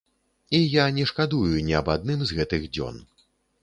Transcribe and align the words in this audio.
І 0.59 0.61
я 0.75 0.85
не 0.95 1.05
шкадую 1.13 1.61
ні 1.69 1.79
аб 1.83 1.95
адным 1.97 2.19
з 2.29 2.43
гэтых 2.43 2.71
дзён. 2.77 2.95